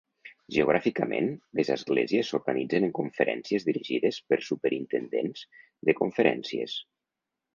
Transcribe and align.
Geogràficament, 0.53 1.27
les 1.59 1.69
esglésies 1.73 2.31
s'organitzen 2.33 2.87
en 2.87 2.95
conferències 3.01 3.67
dirigides 3.69 4.19
per 4.33 4.41
superintendents 4.49 5.47
de 5.91 5.97
conferències. 6.03 6.77